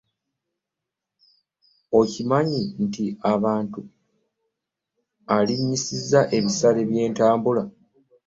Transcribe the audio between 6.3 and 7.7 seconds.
ebisale byentambula.